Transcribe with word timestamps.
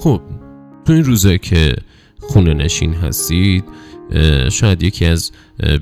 خب 0.00 0.20
تو 0.84 0.92
این 0.92 1.04
روزه 1.04 1.38
که 1.38 1.76
خونه 2.20 2.54
نشین 2.54 2.94
هستید 2.94 3.64
شاید 4.50 4.82
یکی 4.82 5.04
از 5.04 5.32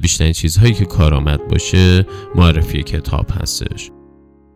بیشترین 0.03 0.33
چیزهایی 0.33 0.75
که 0.75 0.85
کارآمد 0.85 1.49
باشه 1.49 2.07
معرفی 2.35 2.83
کتاب 2.83 3.27
هستش. 3.43 3.91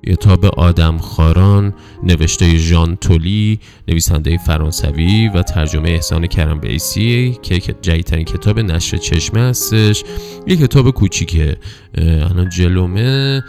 کتاب 0.06 0.44
آدم 0.44 0.98
خاران 0.98 1.74
نوشته 2.03 2.56
ژان 2.56 2.96
تولی 2.96 3.60
نویسنده 3.88 4.38
فرانسوی 4.38 5.28
و 5.28 5.42
ترجمه 5.42 5.90
احسان 5.90 6.26
کرم 6.26 6.60
بیسی 6.60 7.38
که 7.42 7.58
جدیدترین 7.58 8.24
کتاب 8.24 8.58
نشر 8.58 8.97
چشمه 8.97 9.40
هستش. 9.40 10.04
یه 10.47 10.56
کتاب 10.56 10.90
کوچیکه. 10.90 11.56
الان 11.99 12.49
جلومه 12.49 13.42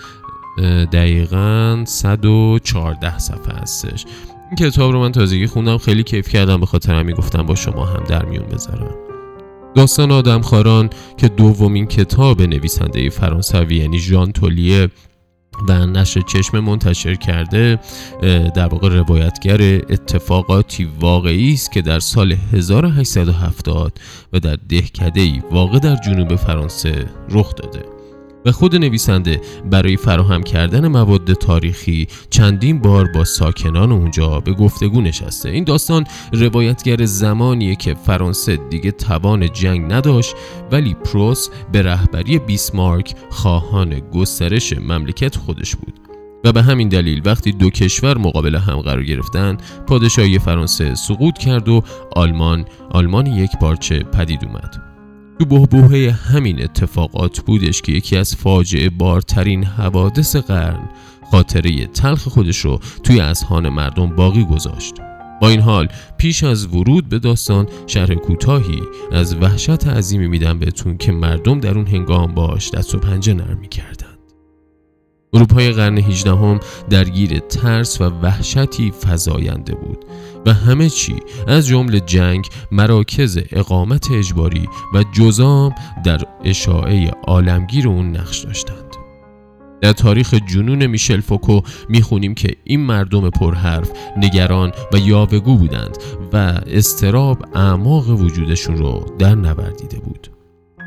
دقیقا 0.91 1.83
114 1.87 3.19
صفحه 3.19 3.53
هستش. 3.53 4.05
این 4.59 4.69
کتاب 4.69 4.91
رو 4.91 4.99
من 4.99 5.11
تازگی 5.11 5.47
خوندم 5.47 5.77
خیلی 5.77 6.03
کیف 6.03 6.29
کردم 6.29 6.59
به 6.59 6.65
خاطر 6.65 6.93
همین 6.93 7.15
گفتم 7.15 7.43
با 7.43 7.55
شما 7.55 7.85
هم 7.85 8.03
در 8.03 8.25
میون 8.25 8.45
بذارم. 8.45 8.95
داستان 9.75 10.11
آدم 10.11 10.41
خاران 10.41 10.89
که 11.17 11.27
دومین 11.27 11.85
کتاب 11.85 12.41
نویسنده 12.41 13.09
فرانسوی 13.09 13.75
یعنی 13.75 13.99
ژان 13.99 14.31
تولیه 14.31 14.89
و 15.67 15.85
نشر 15.85 16.21
چشم 16.21 16.59
منتشر 16.59 17.15
کرده 17.15 17.79
در 18.55 18.67
واقع 18.67 18.89
روایتگر 18.89 19.61
اتفاقاتی 19.89 20.89
واقعی 20.99 21.53
است 21.53 21.71
که 21.71 21.81
در 21.81 21.99
سال 21.99 22.31
1870 22.53 23.99
و 24.33 24.39
در 24.39 24.57
دهکده 24.69 25.21
ای 25.21 25.41
واقع 25.51 25.79
در 25.79 25.95
جنوب 25.95 26.35
فرانسه 26.35 27.05
رخ 27.29 27.55
داده. 27.55 27.92
و 28.45 28.51
خود 28.51 28.75
نویسنده 28.75 29.41
برای 29.71 29.97
فراهم 29.97 30.43
کردن 30.43 30.87
مواد 30.87 31.33
تاریخی 31.33 32.07
چندین 32.29 32.79
بار 32.79 33.07
با 33.07 33.23
ساکنان 33.23 33.91
اونجا 33.91 34.39
به 34.39 34.53
گفتگو 34.53 35.01
نشسته. 35.01 35.49
این 35.49 35.63
داستان 35.63 36.05
روایتگر 36.33 37.05
زمانیه 37.05 37.75
که 37.75 37.93
فرانسه 37.93 38.59
دیگه 38.69 38.91
توان 38.91 39.51
جنگ 39.51 39.93
نداشت 39.93 40.35
ولی 40.71 40.93
پروس 40.93 41.49
به 41.71 41.81
رهبری 41.81 42.39
بیسمارک 42.39 43.15
خواهان 43.29 43.99
گسترش 43.99 44.73
مملکت 44.73 45.35
خودش 45.35 45.75
بود. 45.75 45.93
و 46.43 46.51
به 46.51 46.63
همین 46.63 46.89
دلیل 46.89 47.21
وقتی 47.25 47.51
دو 47.51 47.69
کشور 47.69 48.17
مقابل 48.17 48.55
هم 48.55 48.81
قرار 48.81 49.03
گرفتن 49.03 49.57
پادشاهی 49.87 50.39
فرانسه 50.39 50.95
سقوط 50.95 51.37
کرد 51.37 51.69
و 51.69 51.83
آلمان 52.15 52.65
آلمان 52.91 53.25
یک 53.25 53.51
پارچه 53.61 53.99
پدید 53.99 54.45
اومد. 54.45 54.92
تو 55.39 55.45
بهبوهه 55.45 56.11
همین 56.11 56.63
اتفاقات 56.63 57.39
بودش 57.39 57.81
که 57.81 57.91
یکی 57.91 58.17
از 58.17 58.35
فاجعه 58.35 58.89
بارترین 58.89 59.63
حوادث 59.63 60.35
قرن 60.35 60.89
خاطره 61.31 61.85
تلخ 61.85 62.27
خودش 62.27 62.57
رو 62.57 62.79
توی 63.03 63.19
اذهان 63.19 63.69
مردم 63.69 64.15
باقی 64.15 64.43
گذاشت. 64.45 64.93
با 65.41 65.49
این 65.49 65.59
حال 65.59 65.87
پیش 66.17 66.43
از 66.43 66.65
ورود 66.65 67.09
به 67.09 67.19
داستان 67.19 67.67
شرح 67.87 68.13
کوتاهی 68.13 68.81
از 69.11 69.35
وحشت 69.35 69.87
عظیمی 69.87 70.27
میدم 70.27 70.59
بهتون 70.59 70.97
که 70.97 71.11
مردم 71.11 71.59
در 71.59 71.77
اون 71.77 71.87
هنگام 71.87 72.33
باش 72.33 72.71
دست 72.71 72.95
و 72.95 72.99
پنجه 72.99 73.33
نرم 73.33 73.57
می‌کردن 73.57 74.13
اروپای 75.33 75.71
قرن 75.71 75.97
18 75.97 76.31
هم 76.31 76.59
درگیر 76.89 77.39
ترس 77.39 78.01
و 78.01 78.03
وحشتی 78.03 78.91
فزاینده 78.91 79.75
بود. 79.75 80.05
و 80.45 80.53
همه 80.53 80.89
چی 80.89 81.15
از 81.47 81.67
جمله 81.67 81.99
جنگ 81.99 82.47
مراکز 82.71 83.39
اقامت 83.51 84.11
اجباری 84.11 84.69
و 84.93 85.03
جزام 85.11 85.75
در 86.03 86.21
اشاعه 86.43 87.11
عالمگیر 87.27 87.87
اون 87.87 88.17
نقش 88.17 88.39
داشتند. 88.39 88.83
در 89.81 89.93
تاریخ 89.93 90.33
جنون 90.33 90.85
میشل 90.85 91.21
فوکو 91.21 91.61
می‌خونیم 91.89 92.33
که 92.33 92.55
این 92.63 92.79
مردم 92.79 93.29
پرحرف 93.29 93.91
نگران 94.17 94.71
و 94.93 94.97
یاوهگو 94.97 95.57
بودند 95.57 95.97
و 96.33 96.37
استراب 96.67 97.45
اعماق 97.55 98.09
وجودشون 98.09 98.77
رو 98.77 99.05
در 99.19 99.35
نوردیده 99.35 99.99
بود. 99.99 100.29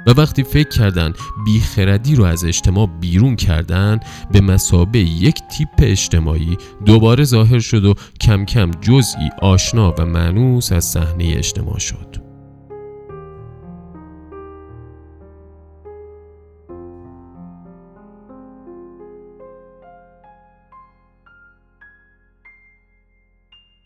و 0.06 0.10
وقتی 0.10 0.42
فکر 0.42 0.68
کردن 0.68 1.12
بیخردی 1.44 2.14
رو 2.14 2.24
از 2.24 2.44
اجتماع 2.44 2.86
بیرون 3.00 3.36
کردن 3.36 4.00
به 4.32 4.40
مسابه 4.40 4.98
یک 4.98 5.40
تیپ 5.50 5.68
اجتماعی 5.78 6.58
دوباره 6.84 7.24
ظاهر 7.24 7.58
شد 7.58 7.84
و 7.84 7.94
کم 8.20 8.44
کم 8.44 8.70
جزئی 8.70 9.30
آشنا 9.42 9.94
و 9.98 10.06
معنوس 10.06 10.72
از 10.72 10.84
صحنه 10.84 11.34
اجتماع 11.36 11.78
شد. 11.78 12.16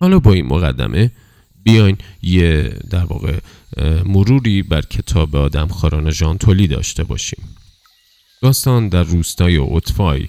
حالا 0.00 0.18
با 0.18 0.32
این 0.32 0.46
مقدمه 0.46 1.10
بیاین 1.62 1.96
یه 2.22 2.78
در 2.90 3.04
واقع 3.04 3.38
مروری 4.04 4.62
بر 4.62 4.80
کتاب 4.80 5.36
آدم 5.36 5.68
خاران 5.68 6.10
ژانتولی 6.10 6.66
داشته 6.66 7.04
باشیم. 7.04 7.44
داستان 8.42 8.88
در 8.88 9.02
روستای 9.02 9.56
اوتفای 9.56 10.28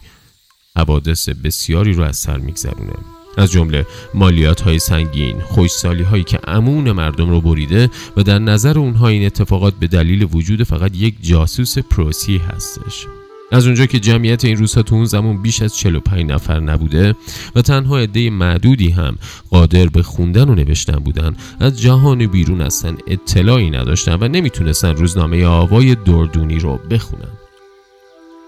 حوادث 0.76 1.30
بسیاری 1.30 1.94
رو 1.94 2.04
از 2.04 2.18
سر 2.18 2.38
میگذرونه. 2.38 2.94
از 3.38 3.52
جمله 3.52 3.86
مالیات 4.14 4.62
های 4.62 4.80
سنگین 4.80 5.40
خوشسالی 5.42 6.04
هایی 6.04 6.24
که 6.24 6.40
امون 6.48 6.92
مردم 6.92 7.30
رو 7.30 7.42
بریده 7.42 7.90
و 8.18 8.24
در 8.24 8.40
نظر 8.40 8.80
اونها 8.80 9.08
این 9.08 9.26
اتفاقات 9.26 9.74
به 9.74 9.88
دلیل 9.88 10.28
وجود 10.32 10.64
فقط 10.64 10.96
یک 10.96 11.16
جاسوس 11.22 11.78
پروسی 11.78 12.38
هستش. 12.38 13.08
از 13.52 13.66
اونجا 13.66 13.86
که 13.86 14.00
جمعیت 14.00 14.46
این 14.46 14.58
روزها 14.58 14.82
تو 14.82 14.96
اون 14.96 15.06
زمان 15.06 15.42
بیش 15.42 15.62
از 15.62 15.78
45 15.78 16.32
نفر 16.32 16.60
نبوده 16.60 17.16
و 17.56 17.62
تنها 17.62 18.00
عده 18.00 18.30
معدودی 18.30 18.90
هم 18.90 19.18
قادر 19.50 19.86
به 19.86 20.04
خوندن 20.04 20.50
و 20.50 20.56
نوشتن 20.56 21.00
بودن. 21.00 21.36
از 21.60 21.82
جهان 21.82 22.28
بیرون 22.28 22.62
هستن 22.62 22.98
اطلاعی 23.08 23.70
نداشتن 23.70 24.18
و 24.22 24.28
نمی‌تونستن 24.28 24.96
روزنامه 24.96 25.46
آوای 25.46 25.96
دردونی 25.96 26.60
رو 26.60 26.80
بخونن. 26.90 27.32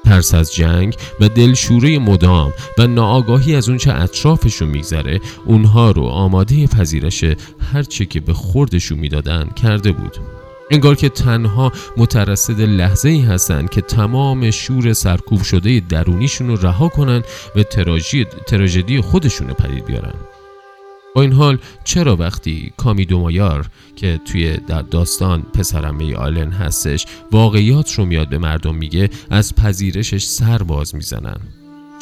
ترس 0.05 0.33
از 0.33 0.55
جنگ 0.55 0.95
و 1.19 1.29
دلشوره 1.29 1.99
مدام 1.99 2.53
و 2.77 2.87
ناآگاهی 2.87 3.55
از 3.55 3.69
اونچه 3.69 3.93
اطرافشون 3.93 4.69
میگذره 4.69 5.21
اونها 5.45 5.91
رو 5.91 6.03
آماده 6.03 6.67
پذیرش 6.67 7.23
هرچه 7.73 8.05
که 8.05 8.19
به 8.19 8.33
خوردشون 8.33 8.99
می‌دادن 8.99 9.49
کرده 9.63 9.91
بود. 9.91 10.17
انگار 10.73 10.95
که 10.95 11.09
تنها 11.09 11.71
مترصد 11.97 12.61
لحظه 12.61 13.09
ای 13.09 13.21
هستند 13.21 13.69
که 13.69 13.81
تمام 13.81 14.51
شور 14.51 14.93
سرکوب 14.93 15.41
شده 15.41 15.79
درونیشون 15.89 16.47
رو 16.47 16.55
رها 16.55 16.89
کنن 16.89 17.23
و 17.55 17.63
تراژدی 18.47 19.01
خودشون 19.01 19.47
رو 19.47 19.53
پدید 19.53 19.85
بیارن. 19.85 20.13
با 21.15 21.21
این 21.21 21.33
حال 21.33 21.57
چرا 21.83 22.15
وقتی 22.15 22.73
کامی 22.77 23.05
دومایار 23.05 23.69
که 23.95 24.19
توی 24.25 24.57
در 24.57 24.81
داستان 24.81 25.41
پسرمه 25.41 26.15
آلن 26.15 26.51
هستش 26.51 27.05
واقعیات 27.31 27.93
رو 27.93 28.05
میاد 28.05 28.29
به 28.29 28.37
مردم 28.37 28.75
میگه 28.75 29.09
از 29.29 29.55
پذیرشش 29.55 30.23
سر 30.23 30.57
باز 30.57 30.95
می‌زنن. 30.95 31.37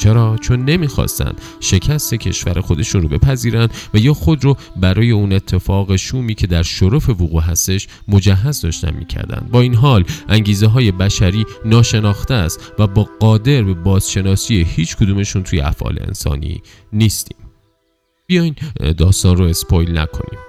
چرا؟ 0.02 0.36
چون 0.40 0.64
نمی‌خواستند 0.64 1.40
شکست 1.60 2.14
کشور 2.14 2.60
خودشون 2.60 3.02
رو 3.02 3.08
بپذیرن 3.08 3.68
و 3.94 3.98
یا 3.98 4.14
خود 4.14 4.44
رو 4.44 4.56
برای 4.76 5.10
اون 5.10 5.32
اتفاق 5.32 5.96
شومی 5.96 6.34
که 6.34 6.46
در 6.46 6.62
شرف 6.62 7.08
وقوع 7.08 7.42
هستش 7.42 7.88
مجهز 8.08 8.60
داشتن 8.60 8.94
می‌کردن. 8.94 9.48
با 9.52 9.60
این 9.60 9.74
حال 9.74 10.04
انگیزه 10.28 10.66
های 10.66 10.92
بشری 10.92 11.44
ناشناخته 11.64 12.34
است 12.34 12.72
و 12.78 12.86
با 12.86 13.08
قادر 13.20 13.62
به 13.62 13.74
بازشناسی 13.74 14.66
هیچ 14.68 14.96
کدومشون 14.96 15.42
توی 15.42 15.60
افعال 15.60 15.98
انسانی 16.00 16.62
نیستیم. 16.92 17.36
بیاین 18.26 18.54
داستان 18.98 19.36
رو 19.36 19.44
اسپویل 19.44 19.98
نکنیم. 19.98 20.40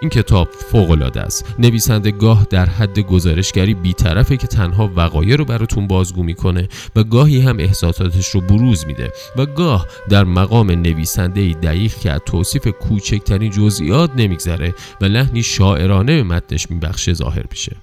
این 0.00 0.10
کتاب 0.10 0.48
العاده 0.74 1.20
است. 1.20 1.54
نویسنده 1.58 2.10
گاه 2.10 2.46
در 2.50 2.66
حد 2.66 2.98
گزارشگری 2.98 3.74
بیطرفه 3.74 4.36
که 4.36 4.46
تنها 4.46 4.90
وقایع 4.96 5.36
رو 5.36 5.44
براتون 5.44 5.86
بازگو 5.86 6.22
می‌کنه 6.22 6.68
و 6.96 7.04
گاهی 7.04 7.40
هم 7.40 7.58
احساساتش 7.58 8.28
رو 8.28 8.40
بروز 8.40 8.86
میده 8.86 9.12
و 9.36 9.46
گاه 9.46 9.86
در 10.08 10.24
مقام 10.24 10.70
نویسنده 10.70 11.52
دقیق 11.52 11.94
که 11.94 12.10
از 12.10 12.20
توصیف 12.26 12.68
کوچکترین 12.68 13.50
جزئیات 13.50 14.10
نمیگذره 14.16 14.74
و 15.00 15.04
لحنی 15.04 15.42
شاعرانه 15.42 16.16
به 16.16 16.22
متنش 16.22 16.70
میبخشه 16.70 17.12
ظاهر 17.12 17.44
میشه. 17.50 17.76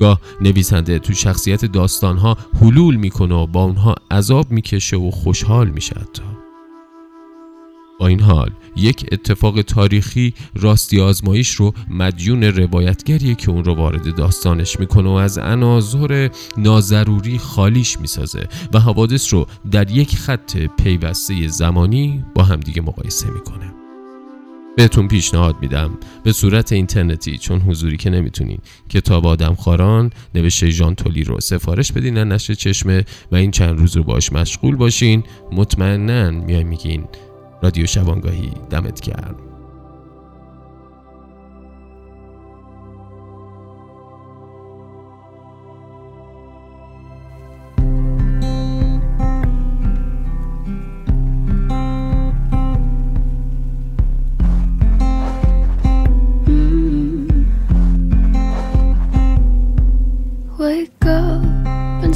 گاه 0.00 0.20
نویسنده 0.40 0.98
تو 0.98 1.12
شخصیت 1.12 1.64
داستانها 1.64 2.36
حلول 2.60 2.96
می‌کنه 2.96 3.34
و 3.34 3.46
با 3.46 3.62
اونها 3.62 3.94
عذاب 4.10 4.50
می‌کشه 4.50 4.96
و 4.96 5.10
خوشحال 5.10 5.68
میشه 5.68 5.96
حتی. 6.00 6.37
با 7.98 8.06
این 8.06 8.20
حال 8.20 8.50
یک 8.76 9.06
اتفاق 9.12 9.62
تاریخی 9.62 10.34
راستی 10.54 11.00
آزمایش 11.00 11.50
رو 11.54 11.72
مدیون 11.90 12.44
روایتگریه 12.44 13.34
که 13.34 13.50
اون 13.50 13.64
رو 13.64 13.74
وارد 13.74 14.16
داستانش 14.16 14.80
می‌کنه 14.80 15.08
و 15.08 15.12
از 15.12 15.38
عناظر 15.38 16.28
ناضروری 16.56 17.38
خالیش 17.38 18.00
می‌سازه 18.00 18.48
و 18.72 18.80
حوادث 18.80 19.34
رو 19.34 19.46
در 19.70 19.90
یک 19.90 20.16
خط 20.16 20.56
پیوسته 20.56 21.48
زمانی 21.48 22.24
با 22.34 22.42
همدیگه 22.42 22.82
مقایسه 22.82 23.30
می‌کنه. 23.30 23.74
بهتون 24.76 25.08
پیشنهاد 25.08 25.56
میدم 25.60 25.90
به 26.24 26.32
صورت 26.32 26.72
اینترنتی 26.72 27.38
چون 27.38 27.60
حضوری 27.60 27.96
که 27.96 28.10
نمی‌تونین. 28.10 28.58
کتاب 28.88 29.26
آدم 29.26 29.54
خاران 29.54 30.10
نوشته 30.34 30.70
ژان 30.70 30.94
تولی 30.94 31.24
رو 31.24 31.40
سفارش 31.40 31.92
بدین 31.92 32.18
نشر 32.18 32.54
چشمه 32.54 33.04
و 33.32 33.36
این 33.36 33.50
چند 33.50 33.78
روز 33.78 33.96
رو 33.96 34.02
باش 34.02 34.32
مشغول 34.32 34.76
باشین. 34.76 35.22
مطمئنا 35.52 36.30
میای 36.30 36.64
میگین 36.64 37.04
رادیو 37.62 37.86
شبانگاهی 37.86 38.52
دمت 38.70 39.00
کرد 39.00 39.48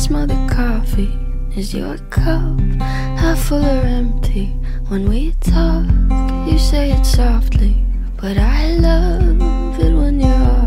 smell 0.03 0.27
the 0.27 0.35
coffee. 0.49 1.17
Is 1.57 1.73
your 1.73 1.97
cup 2.11 2.59
half 3.23 3.39
full 3.39 3.65
or 3.65 3.87
empty? 4.01 4.62
When 4.93 5.09
we 5.09 5.33
talk, 5.41 5.87
you 6.47 6.59
say 6.59 6.93
it 6.93 7.07
softly, 7.07 7.83
but 8.21 8.37
I 8.37 8.77
love 8.77 9.81
it 9.81 9.95
when 9.95 10.21
you're. 10.21 10.62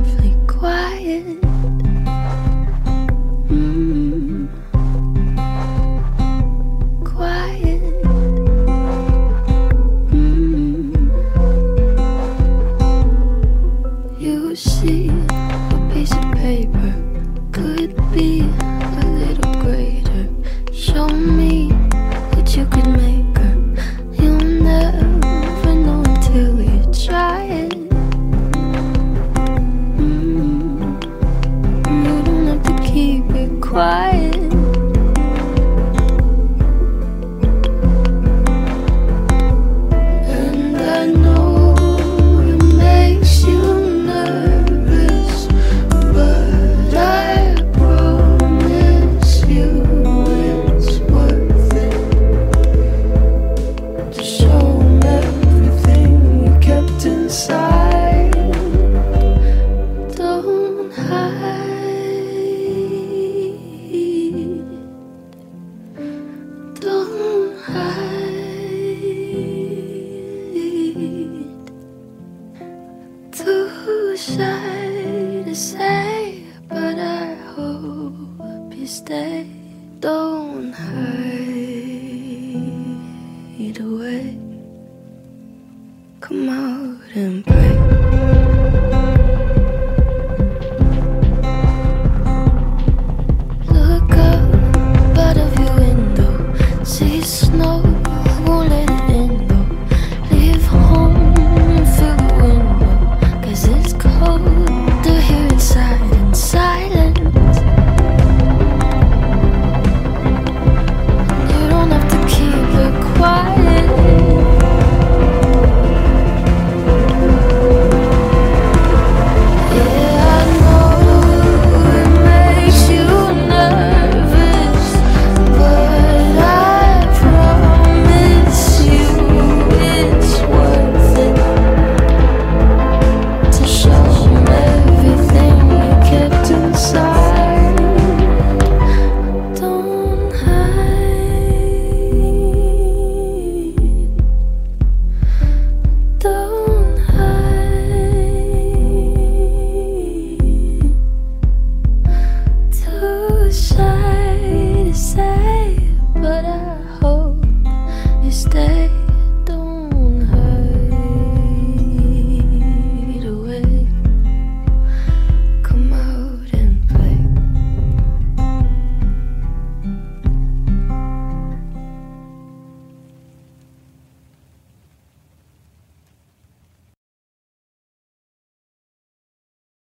come 86.28 86.50
out 86.50 87.16
and 87.16 87.46
play. 87.46 88.15